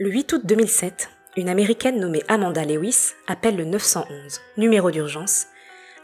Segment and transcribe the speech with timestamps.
[0.00, 5.46] Le 8 août 2007, une Américaine nommée Amanda Lewis appelle le 911, numéro d'urgence,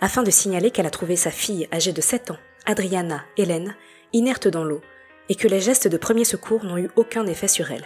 [0.01, 3.77] afin de signaler qu'elle a trouvé sa fille âgée de 7 ans, Adriana Hélène,
[4.13, 4.81] inerte dans l'eau,
[5.29, 7.85] et que les gestes de premier secours n'ont eu aucun effet sur elle.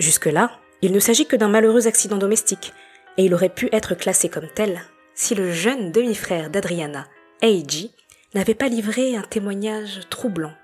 [0.00, 2.72] Jusque-là, il ne s'agit que d'un malheureux accident domestique,
[3.18, 4.82] et il aurait pu être classé comme tel
[5.14, 7.06] si le jeune demi-frère d'Adriana,
[7.40, 7.94] Eiji,
[8.34, 10.54] n'avait pas livré un témoignage troublant.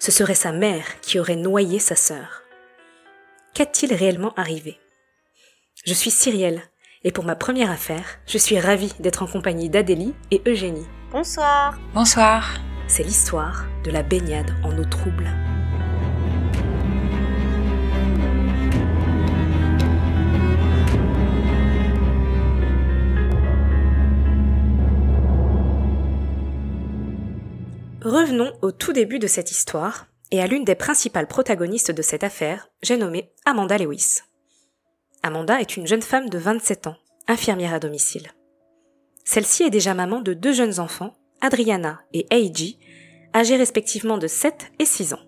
[0.00, 2.39] Ce serait sa mère qui aurait noyé sa sœur.
[3.52, 4.78] Qu'est-il réellement arrivé?
[5.84, 6.62] Je suis Cyrielle,
[7.02, 10.86] et pour ma première affaire, je suis ravie d'être en compagnie d'Adélie et Eugénie.
[11.10, 11.78] Bonsoir.
[11.92, 12.60] Bonsoir.
[12.86, 15.28] C'est l'histoire de la baignade en eau trouble.
[28.02, 32.24] Revenons au tout début de cette histoire et à l'une des principales protagonistes de cette
[32.24, 34.20] affaire, j'ai nommé Amanda Lewis.
[35.22, 36.96] Amanda est une jeune femme de 27 ans,
[37.28, 38.30] infirmière à domicile.
[39.24, 42.78] Celle-ci est déjà maman de deux jeunes enfants, Adriana et Eiji,
[43.34, 45.20] âgés respectivement de 7 et 6 ans.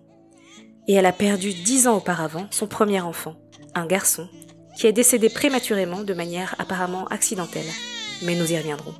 [0.87, 3.35] Et elle a perdu 10 ans auparavant son premier enfant,
[3.75, 4.27] un garçon,
[4.75, 7.69] qui est décédé prématurément de manière apparemment accidentelle,
[8.23, 8.95] mais nous y reviendrons.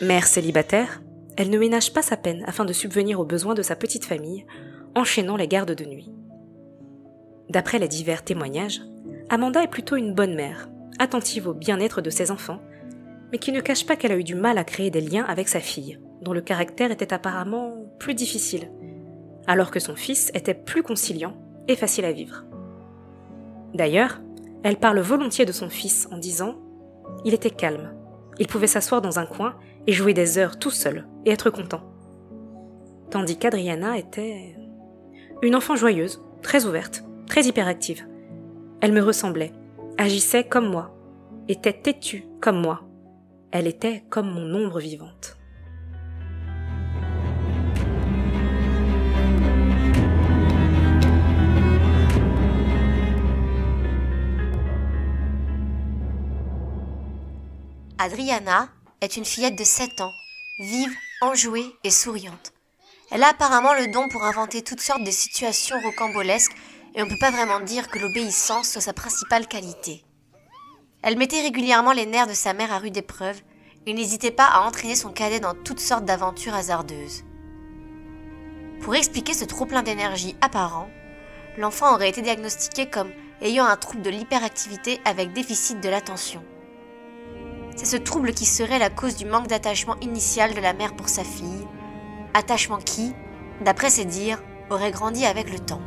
[0.00, 1.02] Mère célibataire,
[1.36, 4.46] elle ne ménage pas sa peine afin de subvenir aux besoins de sa petite famille,
[4.94, 6.10] enchaînant les gardes de nuit.
[7.50, 8.80] D'après les divers témoignages,
[9.28, 12.60] Amanda est plutôt une bonne mère, attentive au bien-être de ses enfants,
[13.30, 15.48] mais qui ne cache pas qu'elle a eu du mal à créer des liens avec
[15.48, 18.70] sa fille, dont le caractère était apparemment plus difficile,
[19.46, 21.36] alors que son fils était plus conciliant
[21.68, 22.44] et facile à vivre.
[23.74, 24.20] D'ailleurs,
[24.62, 26.52] elle parle volontiers de son fils en disant⁇
[27.24, 27.92] Il était calme,
[28.38, 29.56] il pouvait s'asseoir dans un coin
[29.86, 31.82] et jouer des heures tout seul et être content.
[33.10, 34.56] Tandis qu'Adriana était
[35.42, 38.06] une enfant joyeuse, très ouverte, très hyperactive.
[38.80, 39.52] Elle me ressemblait,
[39.98, 40.96] agissait comme moi,
[41.48, 42.82] était têtue comme moi.
[43.52, 45.36] Elle était comme mon ombre vivante.
[57.98, 58.68] Adriana
[59.00, 60.12] est une fillette de 7 ans,
[60.58, 62.52] vive, enjouée et souriante.
[63.10, 66.56] Elle a apparemment le don pour inventer toutes sortes de situations rocambolesques
[66.94, 70.04] et on ne peut pas vraiment dire que l'obéissance soit sa principale qualité.
[71.02, 73.40] Elle mettait régulièrement les nerfs de sa mère à rude épreuve
[73.86, 77.22] et n'hésitait pas à entraîner son cadet dans toutes sortes d'aventures hasardeuses.
[78.80, 80.88] Pour expliquer ce trop-plein d'énergie apparent,
[81.58, 86.42] l'enfant aurait été diagnostiqué comme ayant un trouble de l'hyperactivité avec déficit de l'attention.
[87.76, 91.10] C'est ce trouble qui serait la cause du manque d'attachement initial de la mère pour
[91.10, 91.66] sa fille,
[92.32, 93.12] attachement qui,
[93.60, 95.82] d'après ses dires, aurait grandi avec le temps.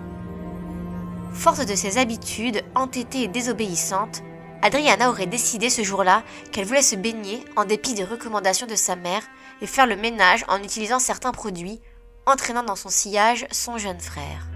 [1.33, 4.22] Forte de ses habitudes entêtées et désobéissantes,
[4.61, 8.95] Adriana aurait décidé ce jour-là qu'elle voulait se baigner en dépit des recommandations de sa
[8.95, 9.23] mère
[9.61, 11.81] et faire le ménage en utilisant certains produits,
[12.25, 14.49] entraînant dans son sillage son jeune frère.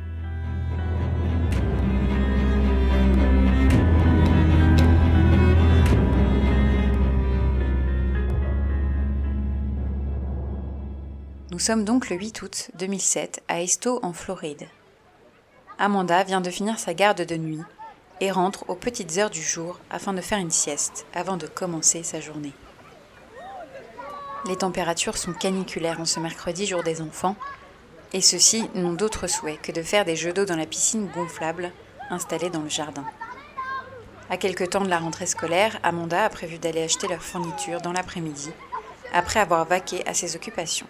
[11.54, 14.68] Nous sommes donc le 8 août 2007 à Esto en Floride.
[15.78, 17.62] Amanda vient de finir sa garde de nuit
[18.22, 22.02] et rentre aux petites heures du jour afin de faire une sieste avant de commencer
[22.02, 22.54] sa journée.
[24.48, 27.36] Les températures sont caniculaires en ce mercredi jour des enfants
[28.14, 31.72] et ceux-ci n'ont d'autre souhait que de faire des jeux d'eau dans la piscine gonflable
[32.10, 33.06] installée dans le jardin.
[34.32, 37.94] À quelque temps de la rentrée scolaire, Amanda a prévu d'aller acheter leurs fournitures dans
[37.94, 38.50] l'après-midi
[39.14, 40.88] après avoir vaqué à ses occupations.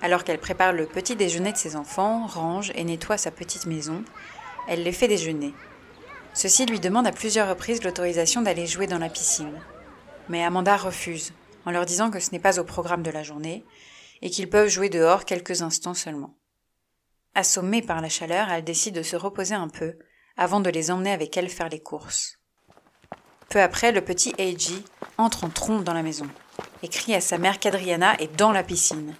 [0.00, 4.04] Alors qu'elle prépare le petit déjeuner de ses enfants, range et nettoie sa petite maison,
[4.68, 5.54] elle les fait déjeuner.
[6.34, 9.60] Ceux-ci lui demandent à plusieurs reprises l'autorisation d'aller jouer dans la piscine.
[10.28, 11.32] Mais Amanda refuse,
[11.66, 13.64] en leur disant que ce n'est pas au programme de la journée,
[14.22, 16.36] et qu'ils peuvent jouer dehors quelques instants seulement.
[17.34, 19.98] Assommée par la chaleur, elle décide de se reposer un peu,
[20.36, 22.38] avant de les emmener avec elle faire les courses.
[23.48, 24.84] Peu après, le petit Eiji
[25.16, 26.26] entre en trompe dans la maison,
[26.82, 29.14] et crie à sa mère qu'Adriana est dans la piscine.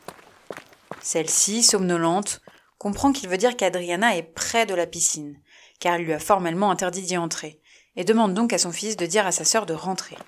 [1.10, 2.42] Celle-ci, somnolente,
[2.76, 5.38] comprend qu'il veut dire qu'Adriana est près de la piscine,
[5.80, 7.62] car elle lui a formellement interdit d'y entrer,
[7.96, 10.18] et demande donc à son fils de dire à sa sœur de rentrer.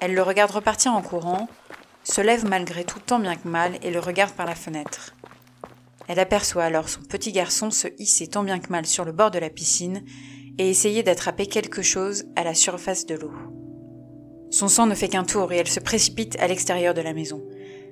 [0.00, 1.48] Elle le regarde repartir en courant,
[2.04, 5.14] se lève malgré tout tant bien que mal et le regarde par la fenêtre.
[6.08, 9.30] Elle aperçoit alors son petit garçon se hisser tant bien que mal sur le bord
[9.30, 10.04] de la piscine
[10.58, 13.32] et essayer d'attraper quelque chose à la surface de l'eau.
[14.50, 17.42] Son sang ne fait qu'un tour et elle se précipite à l'extérieur de la maison.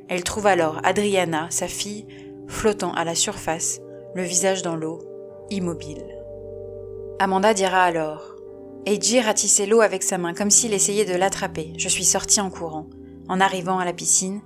[0.09, 2.07] Elle trouve alors Adriana, sa fille,
[2.47, 3.81] flottant à la surface,
[4.15, 5.01] le visage dans l'eau,
[5.51, 6.05] immobile.
[7.19, 8.35] Amanda dira alors
[8.87, 11.73] Eiji ratissait l'eau avec sa main comme s'il essayait de l'attraper.
[11.79, 12.87] Je suis sortie en courant.
[13.29, 14.43] En arrivant à la piscine,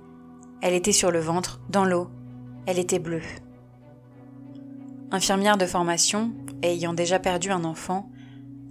[0.61, 2.07] elle était sur le ventre, dans l'eau.
[2.65, 3.21] Elle était bleue.
[5.11, 8.09] Infirmière de formation, et ayant déjà perdu un enfant,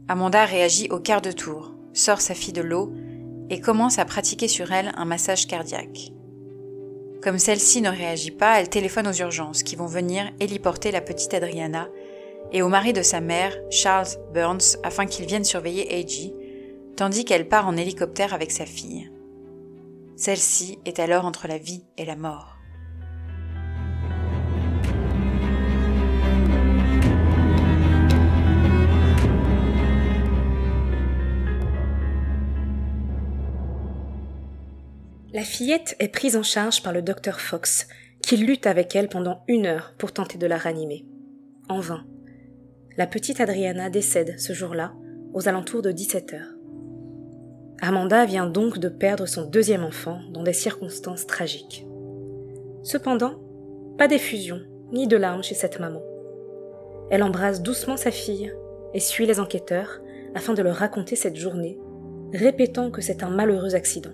[0.08, 2.92] Amanda réagit au quart de tour, sort sa fille de l'eau
[3.50, 6.12] et commence à pratiquer sur elle un massage cardiaque.
[7.22, 11.34] Comme celle-ci ne réagit pas, elle téléphone aux urgences qui vont venir héliporter la petite
[11.34, 11.88] Adriana
[12.52, 16.32] et au mari de sa mère, Charles Burns, afin qu'il vienne surveiller Eiji,
[16.96, 19.10] tandis qu'elle part en hélicoptère avec sa fille.
[20.16, 22.57] Celle-ci est alors entre la vie et la mort.
[35.38, 37.86] La fillette est prise en charge par le docteur Fox,
[38.24, 41.06] qui lutte avec elle pendant une heure pour tenter de la ranimer.
[41.68, 42.04] En vain.
[42.96, 44.94] La petite Adriana décède ce jour-là,
[45.32, 46.56] aux alentours de 17 heures.
[47.80, 51.86] Amanda vient donc de perdre son deuxième enfant dans des circonstances tragiques.
[52.82, 53.40] Cependant,
[53.96, 54.58] pas d'effusion
[54.90, 56.02] ni de larmes chez cette maman.
[57.12, 58.52] Elle embrasse doucement sa fille
[58.92, 60.00] et suit les enquêteurs
[60.34, 61.78] afin de leur raconter cette journée,
[62.34, 64.10] répétant que c'est un malheureux accident.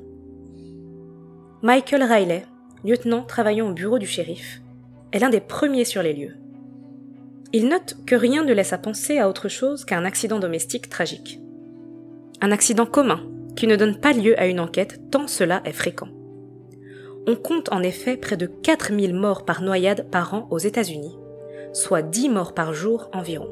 [1.64, 2.44] Michael Riley,
[2.84, 4.60] lieutenant travaillant au bureau du shérif,
[5.12, 6.36] est l'un des premiers sur les lieux.
[7.54, 11.40] Il note que rien ne laisse à penser à autre chose qu'un accident domestique tragique.
[12.42, 13.22] Un accident commun
[13.56, 16.10] qui ne donne pas lieu à une enquête tant cela est fréquent.
[17.26, 21.16] On compte en effet près de 4000 morts par noyade par an aux États-Unis,
[21.72, 23.48] soit 10 morts par jour environ.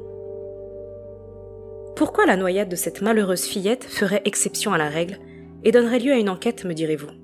[1.97, 5.17] Pourquoi la noyade de cette malheureuse fillette ferait exception à la règle
[5.65, 7.22] et donnerait lieu à une enquête, me direz-vous?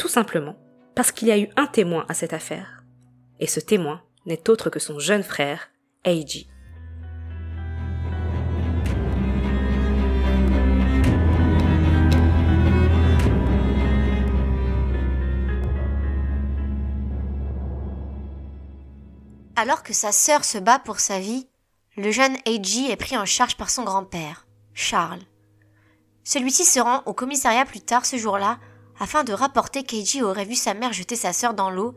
[0.00, 0.56] Tout simplement
[0.94, 2.84] parce qu'il y a eu un témoin à cette affaire.
[3.38, 5.68] Et ce témoin n'est autre que son jeune frère,
[6.06, 6.48] Eiji.
[19.54, 21.46] Alors que sa sœur se bat pour sa vie,
[21.98, 25.20] le jeune Eiji est pris en charge par son grand-père, Charles.
[26.24, 28.58] Celui-ci se rend au commissariat plus tard ce jour-là
[29.00, 31.94] afin de rapporter qu'Eiji aurait vu sa mère jeter sa sœur dans l'eau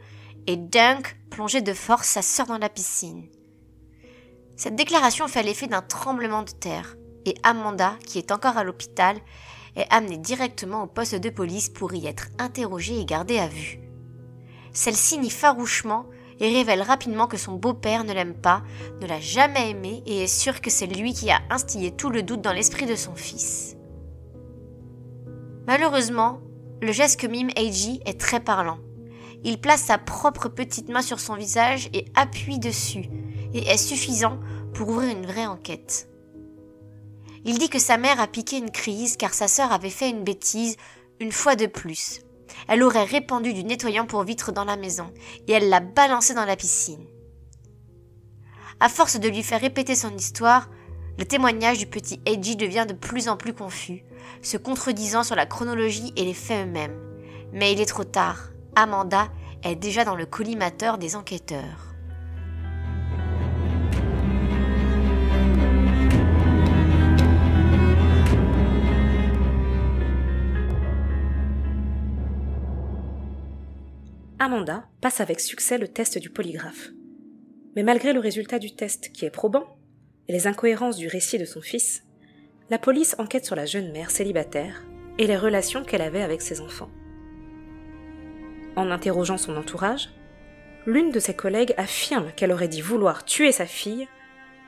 [0.48, 3.26] et Dunk plonger de force sa sœur dans la piscine.
[4.56, 6.96] Cette déclaration fait l'effet d'un tremblement de terre
[7.26, 9.18] et Amanda, qui est encore à l'hôpital,
[9.76, 13.80] est amenée directement au poste de police pour y être interrogée et gardée à vue.
[14.72, 16.06] Celle-ci nie farouchement
[16.40, 18.64] et révèle rapidement que son beau-père ne l'aime pas,
[19.02, 22.24] ne l'a jamais aimé et est sûr que c'est lui qui a instillé tout le
[22.24, 23.76] doute dans l'esprit de son fils.
[25.66, 26.40] Malheureusement,
[26.84, 28.80] le geste que mime Eiji est très parlant.
[29.44, 33.10] Il place sa propre petite main sur son visage et appuie dessus,
[33.54, 34.40] et est suffisant
[34.74, 36.10] pour ouvrir une vraie enquête.
[37.46, 40.24] Il dit que sa mère a piqué une crise car sa sœur avait fait une
[40.24, 40.78] bêtise
[41.20, 42.22] une fois de plus.
[42.68, 45.12] Elle aurait répandu du nettoyant pour vitres dans la maison
[45.48, 47.06] et elle l'a balancé dans la piscine.
[48.80, 50.70] À force de lui faire répéter son histoire,
[51.18, 54.04] le témoignage du petit Eiji devient de plus en plus confus,
[54.42, 57.00] se contredisant sur la chronologie et les faits eux-mêmes.
[57.52, 58.50] Mais il est trop tard.
[58.76, 59.30] Amanda
[59.64, 61.94] est déjà dans le collimateur des enquêteurs.
[74.40, 76.90] Amanda passe avec succès le test du polygraphe.
[77.76, 79.78] Mais malgré le résultat du test qui est probant,
[80.28, 82.04] et les incohérences du récit de son fils,
[82.70, 84.84] la police enquête sur la jeune mère célibataire
[85.18, 86.90] et les relations qu'elle avait avec ses enfants.
[88.76, 90.10] En interrogeant son entourage,
[90.86, 94.08] l'une de ses collègues affirme qu'elle aurait dit vouloir tuer sa fille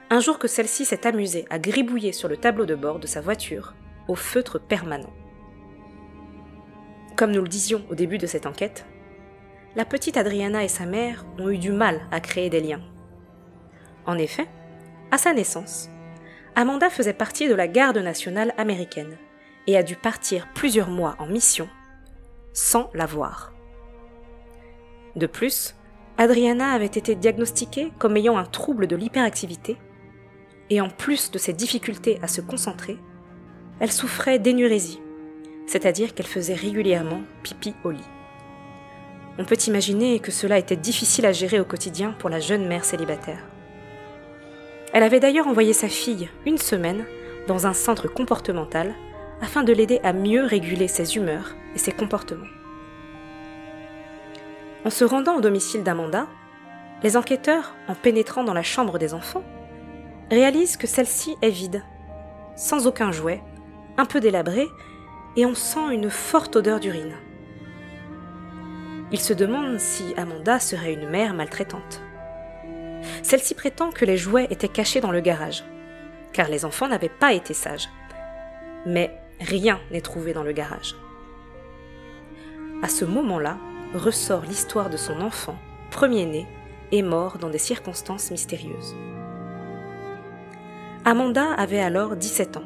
[0.10, 3.22] un jour que celle-ci s'est amusée à gribouiller sur le tableau de bord de sa
[3.22, 3.74] voiture
[4.08, 5.12] au feutre permanent.
[7.16, 8.86] Comme nous le disions au début de cette enquête,
[9.76, 12.82] la petite Adriana et sa mère ont eu du mal à créer des liens.
[14.06, 14.48] En effet,
[15.16, 15.90] à sa naissance,
[16.56, 19.18] Amanda faisait partie de la garde nationale américaine
[19.66, 21.70] et a dû partir plusieurs mois en mission
[22.52, 23.54] sans la voir.
[25.16, 25.74] De plus,
[26.18, 29.78] Adriana avait été diagnostiquée comme ayant un trouble de l'hyperactivité
[30.70, 32.98] et en plus de ses difficultés à se concentrer,
[33.80, 35.00] elle souffrait d'énurésie,
[35.66, 38.12] c'est-à-dire qu'elle faisait régulièrement pipi au lit.
[39.40, 42.84] On peut imaginer que cela était difficile à gérer au quotidien pour la jeune mère
[42.84, 43.55] célibataire.
[44.96, 47.04] Elle avait d'ailleurs envoyé sa fille une semaine
[47.50, 48.96] dans un centre comportemental
[49.42, 52.48] afin de l'aider à mieux réguler ses humeurs et ses comportements.
[54.86, 56.28] En se rendant au domicile d'Amanda,
[57.04, 59.44] les enquêteurs, en pénétrant dans la chambre des enfants,
[60.32, 61.84] réalise que celle-ci est vide,
[62.56, 63.44] sans aucun jouet,
[63.98, 64.70] un peu délabrée,
[65.36, 67.18] et on sent une forte odeur d'urine.
[69.12, 72.05] Il se demande si Amanda serait une mère maltraitante.
[73.24, 75.64] Celle-ci prétend que les jouets étaient cachés dans le garage,
[76.34, 77.90] car les enfants n'avaient pas été sages.
[78.86, 80.96] Mais rien n'est trouvé dans le garage.
[82.84, 83.58] À ce moment-là,
[83.94, 85.58] ressort l'histoire de son enfant,
[85.92, 86.46] premier-né,
[86.92, 88.96] et mort dans des circonstances mystérieuses.
[91.04, 92.64] Amanda avait alors 17 ans,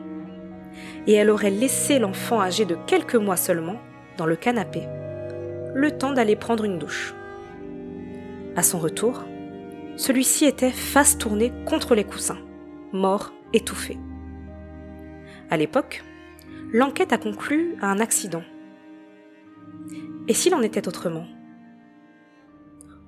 [1.08, 3.80] et elle aurait laissé l'enfant âgé de quelques mois seulement
[4.18, 4.84] dans le canapé,
[5.74, 7.14] le temps d'aller prendre une douche.
[8.56, 9.24] À son retour,
[10.00, 12.40] celui-ci était face tournée contre les coussins,
[12.94, 13.98] mort, étouffé.
[15.50, 16.06] À l'époque,
[16.72, 18.44] l'enquête a conclu à un accident.
[20.30, 21.28] Et s'il en était autrement?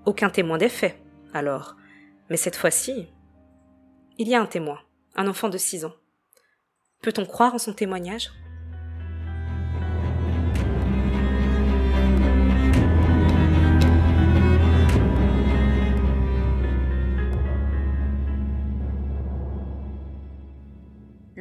[0.05, 1.01] Aucun témoin des faits,
[1.33, 1.77] alors.
[2.29, 3.07] Mais cette fois-ci,
[4.17, 4.79] il y a un témoin,
[5.15, 5.95] un enfant de 6 ans.
[7.01, 8.31] Peut-on croire en son témoignage?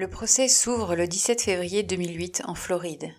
[0.00, 3.12] Le procès s'ouvre le 17 février 2008 en Floride.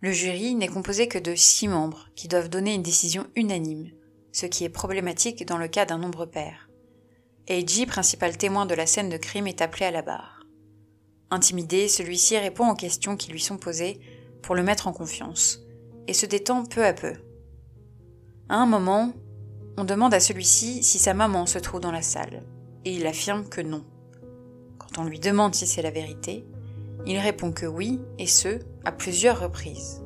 [0.00, 3.90] Le jury n'est composé que de six membres qui doivent donner une décision unanime,
[4.30, 6.70] ce qui est problématique dans le cas d'un nombre pair.
[7.48, 10.46] Eiji, principal témoin de la scène de crime, est appelé à la barre.
[11.32, 13.98] Intimidé, celui-ci répond aux questions qui lui sont posées
[14.42, 15.58] pour le mettre en confiance,
[16.06, 17.14] et se détend peu à peu.
[18.48, 19.12] À un moment,
[19.76, 22.44] on demande à celui-ci si sa maman se trouve dans la salle,
[22.84, 23.84] et il affirme que non
[24.98, 26.44] on lui demande si c'est la vérité,
[27.06, 30.02] il répond que oui, et ce, à plusieurs reprises.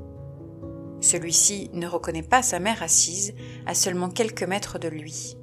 [1.01, 3.35] Celui-ci ne reconnaît pas sa mère assise
[3.67, 5.37] à seulement quelques mètres de lui.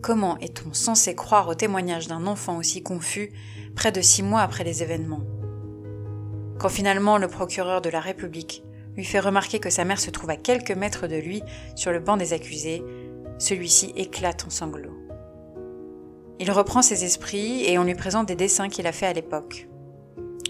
[0.00, 3.32] Comment est-on censé croire au témoignage d'un enfant aussi confus
[3.74, 5.24] près de six mois après les événements?
[6.58, 8.62] Quand finalement le procureur de la République
[8.96, 11.42] lui fait remarquer que sa mère se trouve à quelques mètres de lui
[11.74, 12.82] sur le banc des accusés,
[13.38, 14.99] celui-ci éclate en sanglots.
[16.42, 19.68] Il reprend ses esprits et on lui présente des dessins qu'il a faits à l'époque.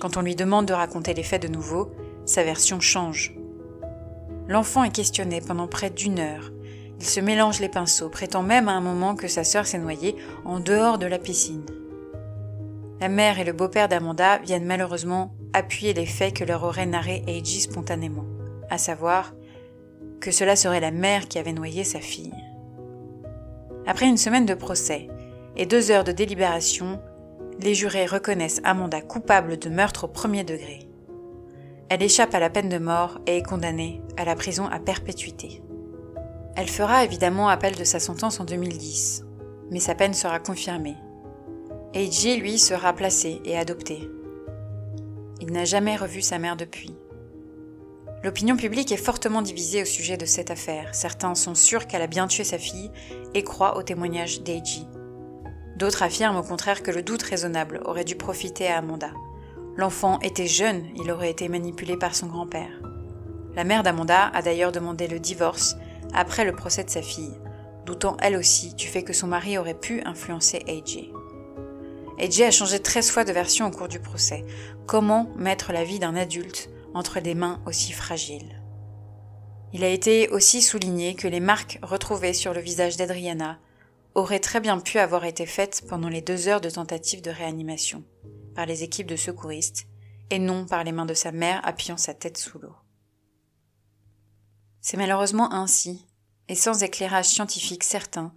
[0.00, 1.90] Quand on lui demande de raconter les faits de nouveau,
[2.24, 3.34] sa version change.
[4.46, 6.52] L'enfant est questionné pendant près d'une heure.
[7.00, 10.14] Il se mélange les pinceaux, prétend même à un moment que sa sœur s'est noyée
[10.44, 11.66] en dehors de la piscine.
[13.00, 17.24] La mère et le beau-père d'Amanda viennent malheureusement appuyer les faits que leur aurait narré
[17.26, 18.26] Eiji spontanément,
[18.68, 19.34] à savoir
[20.20, 22.34] que cela serait la mère qui avait noyé sa fille.
[23.88, 25.08] Après une semaine de procès,
[25.56, 27.00] et deux heures de délibération,
[27.58, 30.88] les jurés reconnaissent Amanda coupable de meurtre au premier degré.
[31.88, 35.62] Elle échappe à la peine de mort et est condamnée à la prison à perpétuité.
[36.56, 39.24] Elle fera évidemment appel de sa sentence en 2010,
[39.70, 40.96] mais sa peine sera confirmée.
[41.94, 44.08] Eiji, lui, sera placé et adopté.
[45.40, 46.94] Il n'a jamais revu sa mère depuis.
[48.22, 50.94] L'opinion publique est fortement divisée au sujet de cette affaire.
[50.94, 52.90] Certains sont sûrs qu'elle a bien tué sa fille
[53.34, 54.86] et croient au témoignage d'Eiji.
[55.80, 59.12] D'autres affirment au contraire que le doute raisonnable aurait dû profiter à Amanda.
[59.78, 62.82] L'enfant était jeune, il aurait été manipulé par son grand-père.
[63.54, 65.76] La mère d'Amanda a d'ailleurs demandé le divorce
[66.12, 67.32] après le procès de sa fille,
[67.86, 71.08] doutant elle aussi du fait que son mari aurait pu influencer AJ.
[72.18, 74.44] AJ a changé 13 fois de version au cours du procès.
[74.86, 78.60] Comment mettre la vie d'un adulte entre des mains aussi fragiles?
[79.72, 83.58] Il a été aussi souligné que les marques retrouvées sur le visage d'Adriana
[84.14, 88.04] aurait très bien pu avoir été faite pendant les deux heures de tentative de réanimation,
[88.54, 89.86] par les équipes de secouristes,
[90.30, 92.74] et non par les mains de sa mère appuyant sa tête sous l'eau.
[94.80, 96.06] C'est malheureusement ainsi,
[96.48, 98.34] et sans éclairage scientifique certain,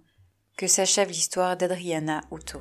[0.56, 2.60] que s'achève l'histoire d'Adriana Hutto.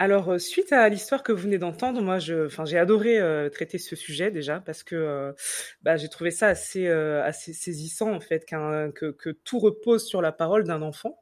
[0.00, 3.78] Alors, euh, suite à l'histoire que vous venez d'entendre, moi, enfin, j'ai adoré euh, traiter
[3.78, 5.32] ce sujet déjà parce que euh,
[5.82, 10.20] bah, j'ai trouvé ça assez, assez saisissant en fait qu'un, que, que tout repose sur
[10.20, 11.20] la parole d'un enfant.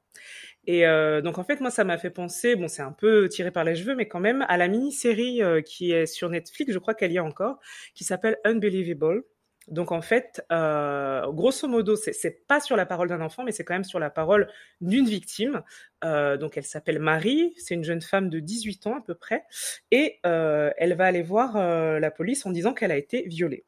[0.66, 0.84] Et
[1.24, 3.74] donc en fait, moi, ça m'a fait penser, bon, c'est un peu tiré par les
[3.74, 7.16] cheveux, mais quand même, à la mini-série qui est sur Netflix, je crois qu'elle y
[7.16, 7.58] est encore,
[7.94, 9.24] qui s'appelle Unbelievable.
[9.68, 13.64] Donc en fait, euh, grosso modo, c'est pas sur la parole d'un enfant, mais c'est
[13.64, 14.48] quand même sur la parole
[14.80, 15.62] d'une victime.
[16.04, 19.44] Euh, donc elle s'appelle Marie, c'est une jeune femme de 18 ans à peu près,
[19.90, 23.64] et euh, elle va aller voir la police en disant qu'elle a été violée.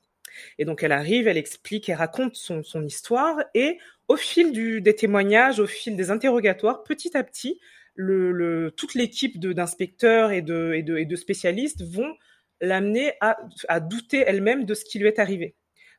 [0.59, 5.61] Et donc elle arrive, elle explique, elle raconte son, histoire, et au fil des témoignages,
[5.61, 7.61] au fil des interrogatoires, petit à petit,
[7.97, 12.17] toute l'équipe d'inspecteurs et de, spécialistes vont
[12.61, 15.55] l'amener à douter elle-même de ce qui lui est arrivé.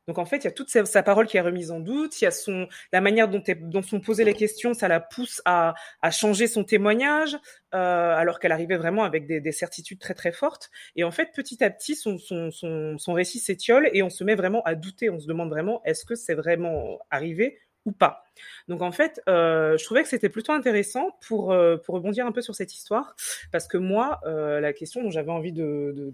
[0.06, 2.24] Donc en fait, il y a toute sa, parole qui est remise en doute, il
[2.24, 6.10] y a son la manière dont, sont posées les questions, ça la pousse à, à
[6.10, 7.36] changer son témoignage,
[7.74, 10.70] euh, alors qu'elle arrivait vraiment avec des, des, certitudes très très fortes.
[10.94, 14.22] Et en fait, petit à petit, son, son, son, son récit s'étiole et on se
[14.22, 18.24] met vraiment à douter, on se demande vraiment est-ce que c'est vraiment arrivé ou pas.
[18.68, 22.32] Donc en fait, euh, je trouvais que c'était plutôt intéressant pour euh, pour rebondir un
[22.32, 23.16] peu sur cette histoire,
[23.52, 26.12] parce que moi, euh, la question dont j'avais envie de, de,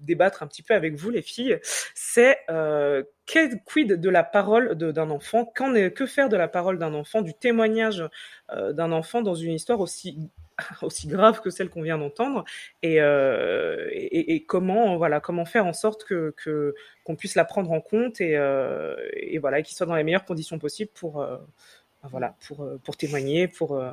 [0.00, 1.58] débattre un petit peu avec vous, les filles,
[1.94, 5.44] c'est euh, quid de la parole d'un enfant?
[5.54, 8.02] Qu'en est, que faire de la parole d'un enfant, du témoignage
[8.50, 10.30] d'un enfant dans une histoire aussi
[10.82, 12.44] aussi grave que celle qu'on vient d'entendre
[12.82, 16.34] et, euh, et, et, comment voilà comment faire en sorte que
[17.04, 20.24] qu'on puisse la prendre en compte et, euh, et voilà qu'il soit dans les meilleures
[20.24, 21.36] conditions possibles pour euh,
[22.04, 23.92] voilà pour pour témoigner pour euh,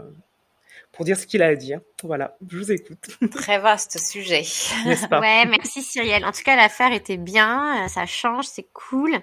[0.91, 1.81] pour dire ce qu'il a à dire.
[2.03, 3.17] Voilà, je vous écoute.
[3.31, 4.43] Très vaste sujet.
[4.85, 5.19] N'est-ce pas?
[5.19, 6.25] Ouais, merci Cyrielle.
[6.25, 9.19] En tout cas, l'affaire était bien, ça change, c'est cool.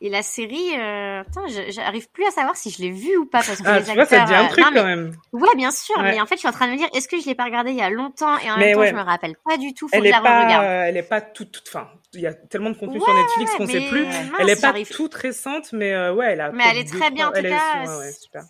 [0.00, 1.24] Et la série, euh,
[1.70, 3.94] j'arrive plus à savoir si je l'ai vue ou pas parce que ah, les tu
[3.94, 4.78] vois, ça te dit un truc non, mais...
[4.80, 5.16] quand même.
[5.32, 5.96] Ouais, bien sûr.
[5.96, 6.12] Ouais.
[6.12, 7.42] Mais en fait, je suis en train de me dire, est-ce que je l'ai pas
[7.44, 8.90] regardée il y a longtemps et en mais même temps, ouais.
[8.90, 9.88] je me rappelle pas du tout.
[9.88, 10.64] Faut elle que est je la pas, regarde.
[10.64, 11.88] elle est pas toute, toute fin.
[12.14, 14.04] Il y a tellement de contenu Ouais, sur Netflix qu'on sait plus.
[14.06, 16.52] mince, elle est pas toute récente, mais euh, ouais, elle a.
[16.52, 18.44] Mais elle est très bien, en tout est- cas, ouais, super.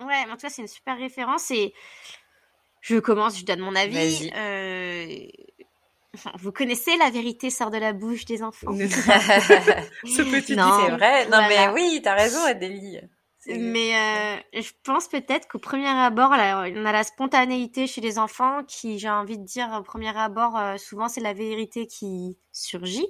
[0.00, 1.74] En tout cas, c'est une super référence et
[2.80, 4.30] je commence, je donne mon avis.
[6.38, 8.72] Vous connaissez La vérité sort de la bouche des enfants.
[8.76, 10.80] Ce petit Non.
[10.84, 11.24] C'est vrai.
[11.24, 11.48] Non, Voilà.
[11.48, 12.98] mais oui, t'as raison, Adélie.
[13.48, 18.18] Mais euh, je pense peut-être qu'au premier abord, là, on a la spontanéité chez les
[18.18, 22.36] enfants qui, j'ai envie de dire, au premier abord, euh, souvent c'est la vérité qui
[22.50, 23.06] surgit.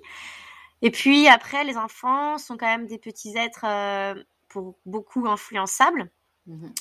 [0.82, 4.14] Et puis après, les enfants sont quand même des petits êtres euh,
[4.48, 6.10] pour beaucoup influençables.
[6.46, 6.72] Mhm.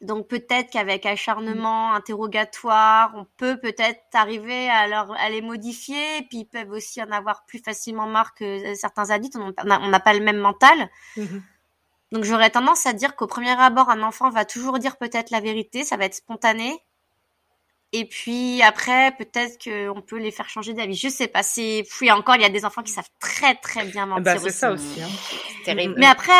[0.00, 6.18] Donc peut-être qu'avec acharnement, interrogatoire, on peut peut-être arriver à, leur, à les modifier.
[6.18, 9.36] Et puis ils peuvent aussi en avoir plus facilement marre que euh, certains adultes.
[9.36, 10.88] On n'a pas le même mental.
[11.16, 11.42] Mhm.
[12.12, 15.40] Donc j'aurais tendance à dire qu'au premier abord, un enfant va toujours dire peut-être la
[15.40, 16.82] vérité, ça va être spontané.
[17.92, 20.94] Et puis après, peut-être qu'on peut les faire changer d'avis.
[20.94, 21.42] Je sais pas.
[21.42, 24.38] C'est puis encore, il y a des enfants qui savent très très bien mentir Bah,
[24.38, 24.58] c'est aussi.
[24.58, 25.02] ça aussi.
[25.02, 25.08] Hein.
[25.58, 25.94] C'est terrible.
[25.98, 26.32] Mais après.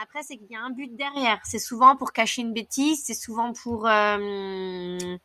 [0.00, 1.40] Après, c'est qu'il y a un but derrière.
[1.44, 3.02] C'est souvent pour cacher une bêtise.
[3.04, 5.16] C'est souvent pour, euh,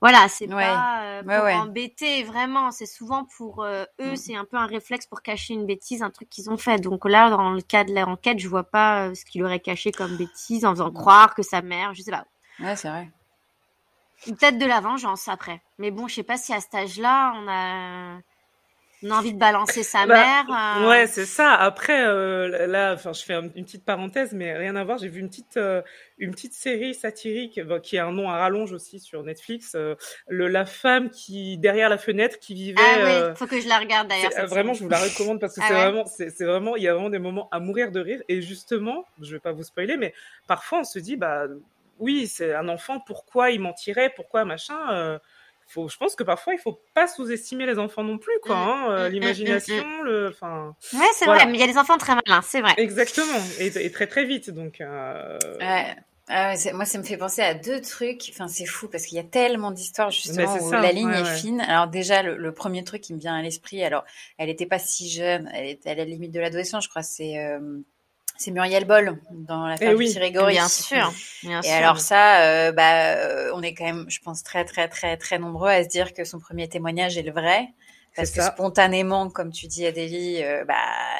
[0.00, 0.54] voilà, c'est Ouais.
[0.64, 1.54] pas euh, pour Ouais, ouais.
[1.54, 2.70] embêter vraiment.
[2.70, 4.16] C'est souvent pour euh, eux, Mm.
[4.16, 6.78] c'est un peu un réflexe pour cacher une bêtise, un truc qu'ils ont fait.
[6.80, 9.92] Donc là, dans le cas de leur enquête, je vois pas ce qu'il aurait caché
[9.92, 12.26] comme bêtise en faisant croire que sa mère, je sais pas.
[12.60, 13.10] Ouais, c'est vrai.
[14.24, 15.62] Peut-être de la vengeance après.
[15.78, 18.20] Mais bon, je sais pas si à cet âge-là, on a,
[19.02, 20.44] on a envie de balancer sa Bah, mère.
[20.84, 21.54] euh, Ouais, c'est ça.
[21.54, 24.98] Après, euh, là, enfin, je fais un- une petite parenthèse, mais rien à voir.
[24.98, 25.82] J'ai vu une petite, euh,
[26.18, 29.76] une petite série satirique qui a un nom à rallonge aussi sur Netflix.
[30.28, 32.80] le, la femme qui derrière la fenêtre qui vivait.
[32.80, 34.30] Ah oui, faut que je la regarde d'ailleurs.
[34.46, 34.78] vraiment, série.
[34.78, 36.94] je vous la recommande parce que Ah c'est ouais vraiment, c'est vraiment, il y a
[36.94, 38.22] vraiment des moments à mourir de rire.
[38.28, 40.12] Et justement, je vais pas vous spoiler, mais
[40.46, 41.46] parfois on se dit, bah
[41.98, 43.00] oui, c'est un enfant.
[43.00, 45.18] Pourquoi il mentirait Pourquoi machin
[45.70, 48.56] faut, je pense que parfois il faut pas sous-estimer les enfants non plus, quoi.
[48.56, 50.74] Mm, hein, euh, mm, mm, L'imagination, le, enfin.
[50.92, 51.42] Ouais, c'est Voilà.
[51.44, 52.74] vrai, mais il y a des enfants très malins, c'est vrai.
[52.76, 54.50] Exactement, et, et très très vite.
[54.50, 55.96] Donc, euh, Ouais.
[56.32, 58.28] Ah ouais, moi, ça me fait penser à deux trucs.
[58.30, 61.18] Enfin, c'est fou parce qu'il y a tellement d'histoires justement où ça, la ligne ouais,
[61.18, 61.36] est ouais.
[61.36, 61.60] fine.
[61.60, 64.04] Alors déjà, le, le premier truc qui me vient à l'esprit, alors,
[64.38, 67.02] elle n'était pas si jeune, elle était à la limite de l'adolescence, je crois.
[67.02, 67.78] C'est euh,
[68.40, 70.08] c'est Muriel Boll dans l'affaire Eh oui.
[70.46, 71.74] Bien sûr, bien Et sûr.
[71.76, 75.38] alors ça, euh, bah, euh, on est quand même, je pense, très très très très
[75.38, 77.68] nombreux à se dire que son premier témoignage est le vrai.
[78.16, 78.50] Parce que ça.
[78.52, 80.74] spontanément, comme tu dis, Adélie, euh, bah,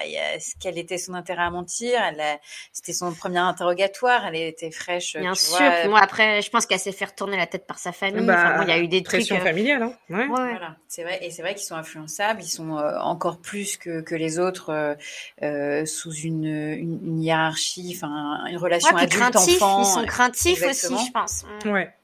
[0.04, 2.00] il y a- quel était son intérêt à mentir?
[2.02, 2.38] Elle a-
[2.72, 4.26] C'était son premier interrogatoire.
[4.26, 5.16] Elle était fraîche.
[5.16, 5.56] Bien tu sûr.
[5.58, 8.26] vois, moi, après, je pense qu'elle s'est fait retourner la tête par sa famille.
[8.26, 9.20] bah, enfin, bon, il y a eu des trucs.
[9.20, 9.92] pression euh, familiale, hein.
[10.08, 10.16] Ouais.
[10.16, 10.50] ouais, ouais.
[10.50, 14.00] Voilà, c'est vrai, et c'est vrai qu'ils sont influençables, ils sont euh, encore plus que,
[14.00, 14.94] que les autres euh,
[15.42, 19.82] euh, sous une, une, une hiérarchie, enfin une relation adulte-enfant.
[19.82, 20.96] ils sont craintifs exactement.
[20.98, 21.44] aussi, je pense.
[21.64, 21.70] Mm.
[21.70, 21.94] Ouais.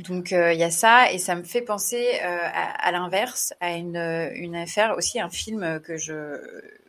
[0.00, 3.52] Donc euh, il y a ça, et ça me fait penser euh, à, à l'inverse,
[3.60, 6.40] à une, euh, une affaire aussi, un film que je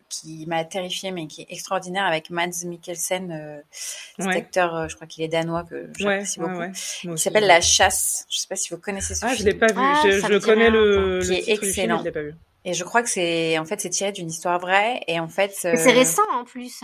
[0.08, 4.38] qui m'a terrifié mais qui est extraordinaire avec Mads Mikkelsen, euh, cet Ouais.
[4.38, 6.60] acteur, euh, je crois qu'il est danois que j'apprécie ouais, beaucoup.
[6.60, 6.72] ouais.
[7.04, 8.26] Il s'appelle La Chasse.
[8.30, 9.50] Je sais pas si vous connaissez ce Ah, je film.
[9.50, 9.74] l'ai pas vu.
[9.78, 11.96] Ah, je je connais le, Qui le est titre du film, excellent.
[11.96, 12.34] mais je l'ai pas vu.
[12.66, 15.52] Et je crois que c'est en fait c'est tiré d'une histoire vraie et en fait
[15.54, 16.82] C'est récent en plus.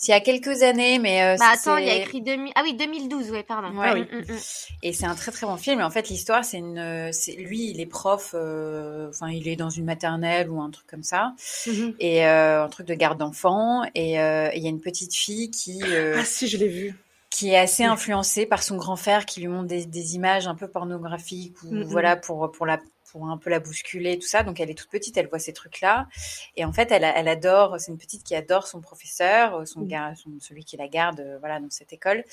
[0.00, 2.52] C'est il y a quelques années mais euh, Bah attends, il y a écrit 2000.
[2.54, 3.76] Ah oui, 2012, ouais, pardon.
[3.76, 3.86] Ouais.
[3.90, 4.02] Ah oui.
[4.02, 4.38] Mm, mm, mm.
[4.84, 5.80] et c'est un très très bon film.
[5.80, 9.56] Et en fait l'histoire c'est une c'est lui il est prof euh, enfin il est
[9.56, 11.34] dans une maternelle ou un truc comme ça
[11.66, 11.94] Mhm.
[11.98, 15.50] et euh, un truc de garde d'enfants et euh, il y a une petite fille
[15.50, 16.94] qui euh, Ah si, je l'ai vu.
[17.30, 20.54] qui est assez influencée par son grand frère qui lui montre des, des images un
[20.54, 22.78] peu pornographiques ou voilà pour pour la
[23.10, 24.42] pour un peu la bousculer, tout ça.
[24.42, 26.06] Donc elle est toute petite, elle voit ces trucs-là.
[26.56, 30.14] Et en fait, elle, elle adore, c'est une petite qui adore son professeur, son, Mmh.
[30.16, 32.24] son- celui qui la garde euh, voilà, dans cette école.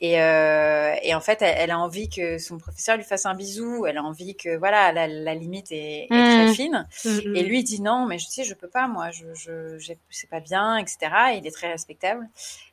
[0.00, 3.34] Et, euh, et en fait, elle, elle a envie que son professeur lui fasse un
[3.34, 3.86] bisou.
[3.86, 6.34] Elle a envie que, voilà, la, la limite est, est Mmh.
[6.44, 6.88] très fine.
[7.34, 9.78] Et lui dit non, mais je sais, je peux pas, moi, je, je,
[10.10, 11.34] c'est pas bien, etc.
[11.34, 12.28] Et il est très respectable.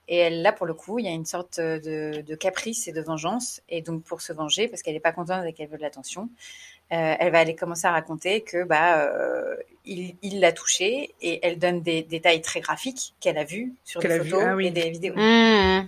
[0.10, 2.92] Et elle, là, pour le coup, il y a une sorte de, de caprice et
[2.92, 3.62] de vengeance.
[3.70, 6.24] Et donc, pour se venger, parce qu'elle est pas contente et qu'elle veut de l'attention,
[6.24, 6.73] euh,
[7.20, 11.58] elle va aller commencer à raconter que bah euh, il il l'a touchée et elle
[11.60, 14.68] donne des détails très graphiques qu'elle a vus sur des vu, photos ah oui.
[14.68, 15.14] et des vidéos.
[15.16, 15.88] Mmh.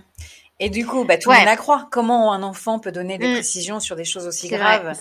[0.58, 1.34] Et du coup, bah, tout Ouais.
[1.34, 1.86] le monde la croit.
[1.90, 3.32] Comment un enfant peut donner des Mm.
[3.34, 4.56] précisions sur des choses aussi vrai.
[4.58, 4.98] graves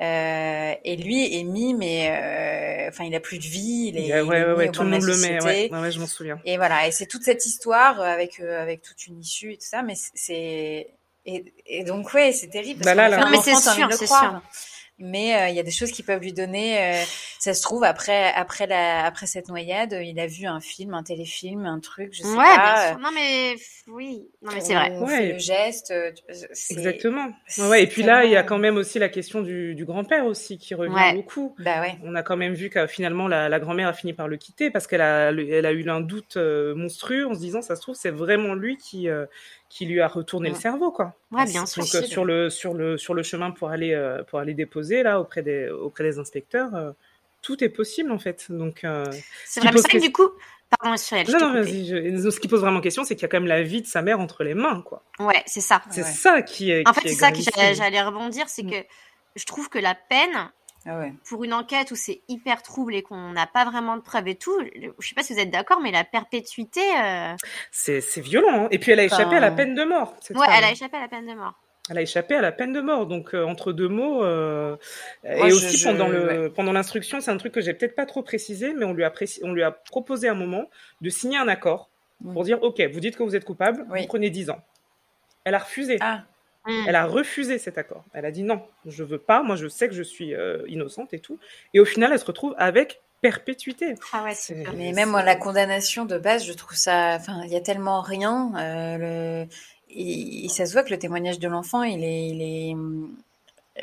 [0.00, 3.88] euh, et lui est mis, mais euh, enfin, il a plus de vie.
[3.88, 5.34] Il est, Il est ouais, mis ouais, au tout le monde le met.
[5.34, 5.74] Ouais, société.
[5.74, 6.38] ouais, ouais, je m'en souviens.
[6.44, 9.56] Et voilà, et c'est toute cette histoire euh, avec euh, avec toute une issue et
[9.56, 10.88] tout ça, mais c'est-
[11.28, 13.24] et, et donc ouais, c'est terrible parce Bah là, là.
[13.24, 14.30] Non, mais c'est sûr, c'est croire.
[14.30, 14.42] sûr.
[14.98, 17.04] Mais euh, il y a des choses qui peuvent lui donner.
[17.36, 20.60] Euh, ça se trouve après après la après cette noyade, euh, il a vu un
[20.60, 22.74] film, un téléfilm, un truc, je sais Ouais, pas.
[22.74, 22.98] bien sûr.
[23.00, 23.54] Non, mais
[23.88, 24.28] oui.
[24.42, 24.98] Non, mais c'est vrai.
[24.98, 25.32] Ouais.
[25.32, 25.90] le geste.
[25.90, 26.10] euh,
[26.52, 27.26] c'est- Exactement.
[27.58, 29.84] Ouais, ouais, et puis là, il y a quand même aussi la question du, du
[29.84, 31.14] grand-père aussi qui revient Ouais.
[31.14, 31.54] beaucoup.
[31.58, 31.96] Bah ouais.
[32.04, 34.70] On a quand même vu que finalement la, la grand-mère a fini par le quitter
[34.70, 37.82] parce qu'elle a, elle a eu un doute euh, monstrueux en se disant ça se
[37.82, 39.26] trouve c'est vraiment lui qui euh,
[39.68, 41.14] qui lui a retourné le cerveau quoi.
[41.32, 41.82] Ouais, bien sûr.
[41.82, 45.02] Donc euh, sur le sur le sur le chemin pour aller euh, pour aller déposer
[45.02, 46.92] là auprès des auprès des inspecteurs, euh,
[47.46, 48.46] tout est possible en fait.
[48.50, 49.04] Donc euh,
[49.44, 50.28] C'est qui vrai, mais pose c'est vrai que question- du coup.
[50.80, 51.60] Pardon, je non non coupé.
[51.62, 51.86] vas-y.
[52.24, 53.86] je- Ce qui pose vraiment question, c'est qu'il y a quand même la vie de
[53.86, 55.04] sa mère entre les mains quoi.
[55.20, 55.80] Ouais, c'est ça.
[55.90, 56.10] C'est Ouais.
[56.10, 56.86] ça qui est.
[56.88, 58.70] En qui fait, est c'est ça que j'allais j'allais rebondir, c'est Mm.
[58.72, 58.76] que
[59.36, 60.50] je trouve que la peine,
[60.84, 61.12] Ah ouais.
[61.28, 64.34] pour une enquête où c'est hyper trouble et qu'on n'a pas vraiment de preuves et
[64.34, 64.58] tout,
[64.98, 67.34] je sais pas si vous êtes d'accord, mais la perpétuité, euh,
[67.70, 68.64] C'est c'est violent.
[68.64, 68.68] hein.
[68.72, 70.16] Et puis elle a échappé Enfin, à la peine de mort.
[70.30, 70.54] ouais, femme.
[70.58, 71.54] elle a échappé à la peine de mort.
[71.88, 73.06] Elle a échappé à la peine de mort.
[73.06, 74.76] Donc euh, entre deux mots, euh,
[75.24, 77.94] Moi, et je- aussi je- pendant le pendant l'instruction, c'est un truc que j'ai peut-être
[77.94, 80.68] pas trop précisé, mais on lui a précis- on lui a proposé à un moment
[81.00, 81.88] de signer un accord
[82.32, 84.00] pour dire ok, vous dites que vous êtes coupable, Oui.
[84.02, 84.60] vous prenez 10 ans.
[85.44, 85.98] Elle a refusé.
[86.00, 86.22] Ah.
[86.88, 88.02] Elle a refusé cet accord.
[88.12, 89.44] Elle a dit non, je veux pas.
[89.44, 91.38] Moi, je sais que je suis euh, innocente et tout.
[91.74, 93.94] Et au final, elle se retrouve avec perpétuité.
[94.12, 94.64] Ah ouais, c'est.
[94.76, 97.14] Mais même moi, la condamnation de base, je trouve ça.
[97.20, 98.50] Enfin, il y a tellement rien.
[98.56, 99.48] euh, le...
[99.96, 102.74] et, ça se voit que le témoignage de l'enfant, il est, il est.
[102.74, 103.14] hum,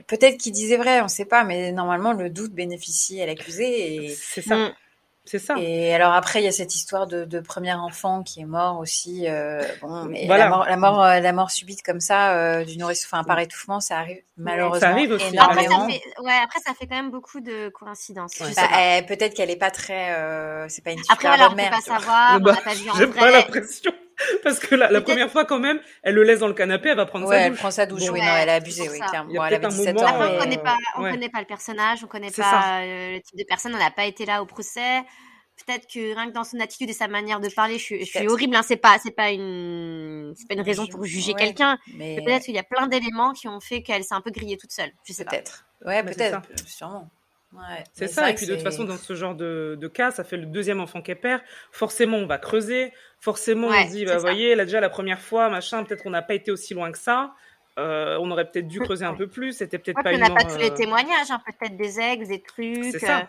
[0.07, 4.05] Peut-être qu'il disait vrai, on ne sait pas, mais normalement, le doute bénéficie à l'accusé.
[4.05, 4.09] Et...
[4.19, 4.55] C'est ça.
[4.55, 4.73] Mm.
[5.25, 5.55] C'est ça.
[5.57, 8.79] Et alors après, il y a cette histoire de, de premier enfant qui est mort
[8.79, 9.25] aussi.
[9.29, 10.45] euh, bon, mais Voilà.
[10.45, 13.39] la, mort, la, mort, euh, la mort subite comme ça euh, du nourrisson, enfin par
[13.39, 16.95] étouffement, ça arrive malheureusement Ça arrive aussi, Après ça, fait, ouais, après, ça fait quand
[16.97, 18.37] même beaucoup de coïncidences.
[18.41, 18.51] Ouais.
[18.53, 21.57] Bah, euh, peut-être qu'elle est pas très, euh, c'est pas une Après, voilà, on bonne
[21.57, 21.71] peut mère.
[21.71, 22.57] pas savoir, on Bah,
[22.97, 23.91] J'ai pas l'impression.
[24.43, 26.89] Parce que la, la Peut-être- première fois, quand même, elle le laisse dans le canapé,
[26.89, 27.59] elle va prendre Ouais, sa elle douche.
[27.59, 28.01] prend sa douche.
[28.05, 28.13] Bon.
[28.13, 29.29] oui, Ouais, non, elle a abusé, oui, clairement.
[29.29, 30.77] Il y a Bon, elle avait peut-être un 17 moment, ans, Après, on connaît pas,
[30.97, 31.11] on ouais.
[31.11, 34.05] connaît pas le personnage, on connaît pas euh, le type de personne, on n'a pas
[34.05, 35.01] été là au procès.
[35.67, 38.05] Peut-être que rien que dans son attitude et sa manière de parler, je, suis- je
[38.05, 38.31] suis Peut-être.
[38.31, 38.55] horrible.
[38.55, 41.77] Hein, c'est pas, c'est pas une, c'est pas une raison pour juger ouais, quelqu'un.
[41.93, 44.31] mais Mais Peut-être qu'il y a plein d'éléments qui ont fait qu'elle s'est un peu
[44.31, 44.91] grillée toute seule.
[45.03, 45.29] Je sais pas.
[45.31, 45.65] peut-être.
[45.85, 47.07] Ouais, peut-être, euh, sûrement.
[47.53, 47.83] Ouais.
[47.93, 50.37] C'est ça, et puis de toute façon, dans ce genre de, de cas, ça fait
[50.37, 51.41] le deuxième enfant qu'elle perd.
[51.71, 52.91] Forcément, on va creuser.
[53.19, 56.09] Forcément, Ouais, on se dit, bah, voyez, là, déjà, la première fois, machin, peut-être qu'on
[56.09, 57.33] n'a pas été aussi loin que ça.
[57.79, 59.53] Euh, on aurait peut-être dû creuser un peu plus.
[59.53, 62.27] C'était peut-être Ouais, pas on n'a pas tous les euh, témoignages, hein, peut-être des ex,
[62.27, 62.83] des trucs.
[62.91, 63.19] C'est ça.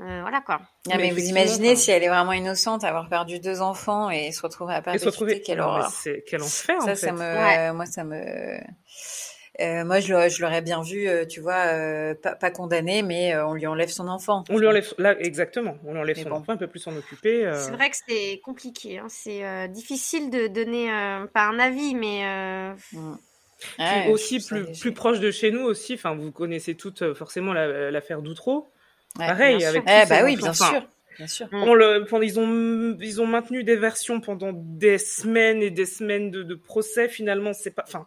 [0.00, 0.60] euh, euh, voilà quoi.
[0.86, 4.42] Mais mais vous imaginez si elle est vraiment innocente, avoir perdu deux enfants et se
[4.42, 5.40] retrouver à Et se perpétuité, retrouver.
[5.42, 5.90] quelle horreur.
[5.90, 7.12] c'est quel enfer, Ça, en ça fait.
[7.12, 7.72] me, Ouais.
[7.72, 8.58] moi, ça me.
[9.60, 13.02] Euh, moi, je l'aurais, je l'aurais bien vu, euh, tu vois, euh, pas, pas condamné,
[13.02, 14.44] mais euh, on lui enlève son enfant.
[14.50, 15.76] On lui enlève, là, exactement.
[15.84, 16.36] On lui enlève Mais son bon.
[16.36, 17.44] enfant, elle peut plus s'en occuper.
[17.44, 18.98] euh, C'est vrai que c'est compliqué.
[18.98, 23.14] hein, C'est euh, difficile de donner euh, pas un avis, mais euh, Mm.
[23.80, 25.94] Ouais, aussi plus, plus proche de chez nous aussi.
[25.94, 28.68] Enfin, vous connaissez toutes forcément la- l'affaire d'Outreau.
[29.18, 29.82] Ouais, Pareil, avec.
[29.84, 30.42] Eh bah oui, enfants.
[30.44, 31.48] bien sûr, bien sûr.
[31.50, 31.62] Mm.
[31.64, 35.86] on le, pendant- ils ont ils ont maintenu des versions pendant des semaines et des
[35.86, 37.08] semaines de, de procès.
[37.08, 37.82] Finalement, c'est pas.
[37.84, 38.06] Enfin,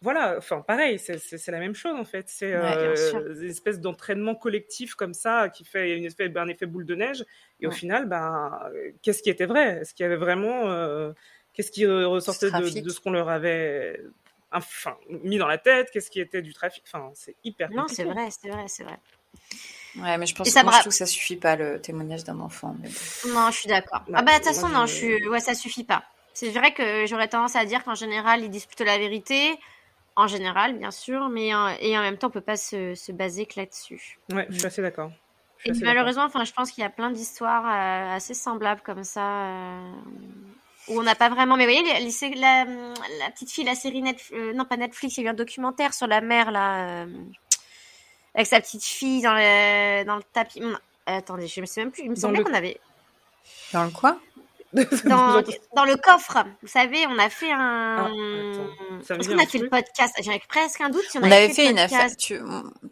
[0.00, 0.36] voilà.
[0.38, 2.28] Enfin, pareil, c'est la même chose en fait.
[2.28, 6.66] C'est Ouais, euh, une espèce d'entraînement collectif comme ça qui fait une espèce un effet
[6.66, 7.24] boule de neige.
[7.60, 8.58] Et au final, ben,
[9.02, 9.78] qu'est-ce qui était vrai?
[9.80, 11.12] Est-ce qu'il y avait vraiment euh,
[11.52, 14.00] Qu'est-ce qui ressortait de, ce qu'on leur avait
[14.52, 15.90] enfin mis dans la tête?
[15.92, 16.84] Qu'est-ce qui était du trafic?
[16.86, 18.98] Enfin, c'est hyper non, c'est vrai, c'est vrai, c'est vrai.
[19.96, 21.36] Ouais, mais je pense Et que ça moi, me je ra- trouve que ça suffit
[21.36, 22.76] pas le témoignage d'un enfant.
[22.80, 22.94] mais bon.
[23.24, 24.02] Non, je suis d'accord.
[24.14, 26.04] Ah bah de toute moi, façon, je- non, je suis, ouais, ça suffit pas.
[26.34, 29.58] C'est vrai que j'aurais tendance à dire qu'en général, ils disent plutôt la vérité.
[30.20, 33.12] En général, bien sûr, mais euh, et en même temps, on peut pas se, se
[33.12, 34.18] baser que là-dessus.
[34.30, 35.12] Ouais, je suis assez d'accord.
[35.64, 39.44] Et malheureusement, enfin, je pense qu'il y a plein d'histoires euh, assez semblables comme ça,
[39.46, 39.92] euh,
[40.88, 41.56] où on n'a pas vraiment.
[41.56, 44.76] Mais vous voyez, les- les- c'est la, la petite fille, la série Netflix, non pas
[44.76, 47.06] Netflix, il y a eu un documentaire sur la mère là.
[48.34, 50.62] avec sa petite fille dans le, dans le tapis.
[50.62, 52.02] Hum, Attendez, je me sais même plus.
[52.04, 52.80] Il me Dans semblait le- qu'on avait.
[53.72, 54.18] Dans le quoi?
[55.04, 55.42] Dans,
[55.74, 58.06] dans le coffre, vous savez, on a fait un.
[58.06, 60.14] Ah, Est-ce qu'on a fait le podcast?
[60.22, 62.14] J'avais presque un doute si on, On avait avait fait une affaire.
[62.16, 62.38] Tu,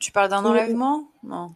[0.00, 1.10] tu parles d'un enlèvement?
[1.22, 1.54] Non.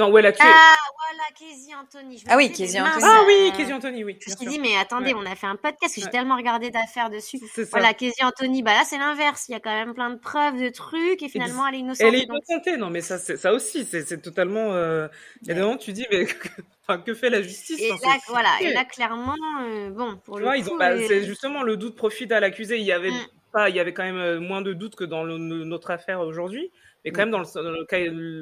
[0.00, 0.42] Non, ouais, la tuer.
[0.44, 2.24] Ah, voilà, Casey Anthony.
[2.28, 3.02] Ah oui, Casey Anthony.
[3.04, 4.18] Ah oui, euh, Casey Anthony, oui.
[4.24, 5.20] Je me suis dit, mais attendez, Ouais.
[5.22, 6.10] on a fait un podcast que j'ai Ouais.
[6.10, 7.38] tellement regardé d'affaires dessus.
[7.54, 7.62] Ça.
[7.70, 9.46] Voilà, Casey Anthony, bah là, c'est l'inverse.
[9.48, 12.06] Il y a quand même plein de preuves, de trucs, et finalement, elle est innocente.
[12.08, 14.72] Elle est donc- innocentée, non, mais ça, ça aussi, c'est totalement.
[14.72, 15.08] euh,
[15.48, 16.26] moments, tu dis, mais
[16.88, 17.78] enfin, que fait la justice?
[17.80, 17.96] Et là,
[18.28, 21.04] voilà, et là, clairement, euh, bon, pour Tu le vois, coup, ils ont, bah, euh,
[21.06, 22.78] c'est justement le doute profite à l'accusé.
[22.78, 23.26] Il y avait Mm.
[23.52, 26.20] pas, il y avait quand même euh, moins de doutes que dans le- notre affaire
[26.20, 26.70] aujourd'hui.
[27.04, 27.24] Mais quand Mm.
[27.24, 27.98] même, dans le, dans le cas,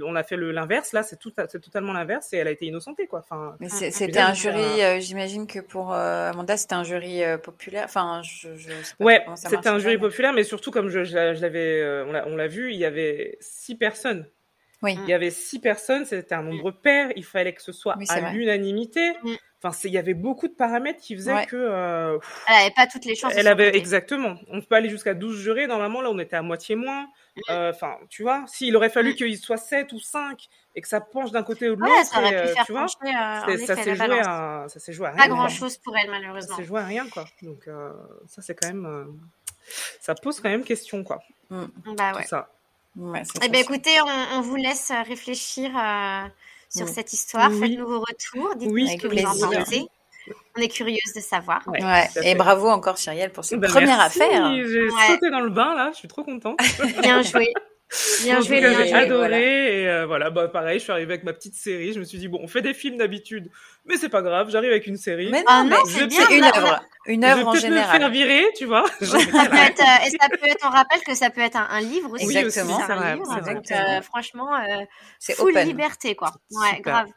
[0.07, 0.93] on a fait l'inverse.
[0.93, 3.21] Là, c'est tout, c'est totalement l'inverse et elle a été innocentée, quoi.
[3.21, 6.85] Enfin, Mais Ah, ah, c'était un jury, euh, j'imagine que pour euh, Amanda, c'était un
[6.85, 7.85] jury euh, populaire.
[7.85, 10.71] Enfin, je, je sais pas ouais, comment ça c'était un jury mais- populaire, mais surtout
[10.71, 14.27] comme je, je l'a- je l'avais, euh, on l'a- vu, il y avait six personnes.
[14.83, 14.97] Oui.
[15.05, 17.11] Il y avait six personnes, c'était un nombre pair.
[17.17, 19.11] Il fallait que ce soit Oui, à l'unanimité.
[19.25, 19.35] Mm.
[19.61, 21.47] Enfin, il y avait beaucoup de paramètres qui faisaient Ouais.
[21.47, 21.57] que.
[21.57, 23.33] euh, pff, Elle avait pas toutes les chances.
[23.37, 24.37] Elle avait exactement.
[24.49, 25.67] On peut aller jusqu'à 12 jurés.
[25.67, 27.09] Normalement, là, on était à moitié moins.
[27.51, 29.15] Euh, Enfin, tu vois, s'il aurait fallu Mm.
[29.17, 32.05] qu'il soit 7 ou 5 et que ça penche d'un côté ou de Ouais, l'autre,
[32.07, 34.65] ça aurait et, pu euh, faire tu vois, pencher, euh, effet, ça s'est joué à,
[34.69, 35.19] ça s'est joué à rien.
[35.19, 35.37] Pas quoi.
[35.37, 36.57] grand chose pour elle, Ça malheureusement.
[36.57, 37.25] s'est joué à rien, quoi.
[37.43, 37.93] Donc, euh,
[38.27, 39.05] ça, c'est quand même, euh,
[40.01, 41.21] ça pose quand même question, quoi.
[41.51, 42.23] Bah ouais.
[42.23, 42.49] Tout ça.
[42.97, 46.25] Ouais, Eh ça, ben, écoutez, on, on vous laisse réfléchir euh,
[46.69, 46.89] sur Mm.
[46.89, 47.51] cette histoire.
[47.51, 47.61] Oui.
[47.61, 48.55] Faites-nous vos retours.
[48.57, 49.87] Dites-nous Oui, ce que vous en pensez.
[50.57, 51.63] On est curieuse de savoir.
[51.69, 54.23] Ouais, Ouais, et bravo encore Cyrielle pour cette Ben, première merci.
[54.23, 54.53] affaire.
[54.55, 55.07] J'ai Ouais.
[55.09, 55.91] sauté dans le bain, là.
[55.93, 56.59] Je suis trop contente.
[57.03, 57.53] Bien joué.
[58.23, 59.39] Bien En joué, bien j'ai adoré voilà.
[59.41, 62.19] et euh, voilà bah pareil je suis arrivée avec ma petite série je me suis
[62.19, 63.49] dit bon on fait des films d'habitude
[63.87, 66.29] mais c'est pas grave j'arrive avec une série Mais non, Ah mais non, c'est bien,
[66.29, 68.13] une œuvre, une je vais œuvre en peut-être me faire général.
[68.13, 71.31] virer tu vois Ça peut être, euh, et ça peut être, on rappelle que ça
[71.31, 72.27] peut être un, un livre aussi.
[72.27, 72.79] Oui, c'est Exactement.
[72.79, 74.85] un vrai, livre, donc, euh, franchement, euh,
[75.19, 75.67] C'est full open.
[75.67, 76.33] liberté, quoi.
[76.51, 76.93] Ouais, Super.
[76.93, 77.09] grave.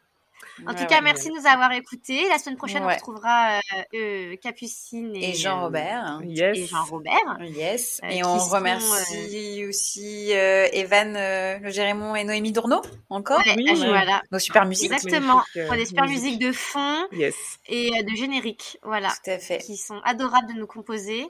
[0.66, 1.02] En Ouais, tout cas, ouais.
[1.02, 2.28] merci de nous avoir écoutés.
[2.30, 3.60] La semaine prochaine, on retrouvera euh,
[3.96, 6.22] euh, Capucine et, Et Jean-Robert.
[6.24, 7.38] yes et Jean-Robert.
[7.42, 8.00] Yes.
[8.04, 13.40] Euh, et on sont, remercie aussi euh, Evan euh, Le Gérémon et Noémie Dourneau, encore.
[13.40, 13.70] Ouais, Oui.
[13.72, 14.22] euh, voilà.
[14.32, 14.92] Nos super musiques.
[14.92, 15.42] Exactement.
[15.58, 16.24] euh, Pour des super musique.
[16.24, 17.36] musiques de fond yes
[17.68, 18.78] et euh, de générique.
[18.84, 19.10] Voilà.
[19.24, 19.60] Tout à fait.
[19.60, 21.26] Qui sont adorables de nous composer.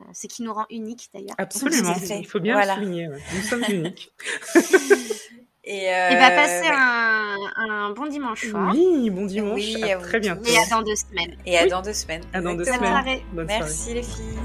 [0.00, 1.34] Euh, Ce qui nous rend uniques d'ailleurs.
[1.36, 2.76] absolument il faut bien Voilà.
[2.76, 3.18] le souligner ouais.
[3.34, 4.10] nous sommes uniques
[5.64, 6.74] Et, euh, Et va passer ouais.
[6.74, 7.36] un,
[7.70, 8.72] un bon dimanche soir.
[8.74, 11.36] oui bon dimanche Oui, à à très bientôt Et à dans deux semaines.
[11.44, 11.68] Et à Oui.
[11.70, 12.22] dans deux semaines.
[12.32, 12.64] à dans deux.
[12.64, 13.24] Bonne semaines soirée.
[13.32, 14.38] bonne soirée Merci les filles.